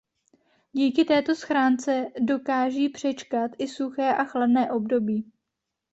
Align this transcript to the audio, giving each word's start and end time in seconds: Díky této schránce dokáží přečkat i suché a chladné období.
Díky 0.73 1.05
této 1.05 1.35
schránce 1.35 2.05
dokáží 2.21 2.89
přečkat 2.89 3.51
i 3.57 3.67
suché 3.67 4.09
a 4.09 4.23
chladné 4.25 4.71
období. 4.71 5.31